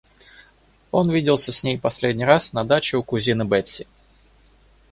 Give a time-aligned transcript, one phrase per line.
[0.89, 3.85] Он виделся с ней в последний раз на даче у кузины Бетси.